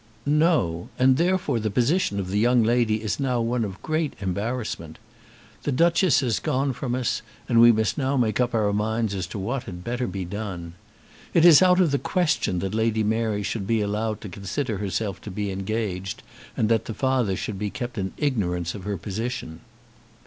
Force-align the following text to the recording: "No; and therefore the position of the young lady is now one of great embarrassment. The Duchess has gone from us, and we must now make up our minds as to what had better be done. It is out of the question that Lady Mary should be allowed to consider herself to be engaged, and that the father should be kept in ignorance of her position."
"No; 0.25 0.89
and 0.97 1.15
therefore 1.17 1.59
the 1.59 1.69
position 1.69 2.19
of 2.19 2.29
the 2.31 2.39
young 2.39 2.63
lady 2.63 3.03
is 3.03 3.19
now 3.19 3.39
one 3.39 3.63
of 3.63 3.79
great 3.83 4.15
embarrassment. 4.19 4.97
The 5.61 5.71
Duchess 5.71 6.21
has 6.21 6.39
gone 6.39 6.73
from 6.73 6.95
us, 6.95 7.21
and 7.47 7.61
we 7.61 7.71
must 7.71 7.99
now 7.99 8.17
make 8.17 8.39
up 8.39 8.55
our 8.55 8.73
minds 8.73 9.13
as 9.13 9.27
to 9.27 9.37
what 9.37 9.65
had 9.65 9.83
better 9.83 10.07
be 10.07 10.25
done. 10.25 10.73
It 11.35 11.45
is 11.45 11.61
out 11.61 11.79
of 11.79 11.91
the 11.91 11.99
question 11.99 12.57
that 12.65 12.73
Lady 12.73 13.03
Mary 13.03 13.43
should 13.43 13.67
be 13.67 13.79
allowed 13.79 14.21
to 14.21 14.29
consider 14.29 14.77
herself 14.79 15.21
to 15.21 15.29
be 15.29 15.51
engaged, 15.51 16.23
and 16.57 16.67
that 16.67 16.85
the 16.85 16.95
father 16.95 17.35
should 17.35 17.59
be 17.59 17.69
kept 17.69 17.95
in 17.95 18.13
ignorance 18.17 18.73
of 18.73 18.85
her 18.85 18.97
position." 18.97 19.59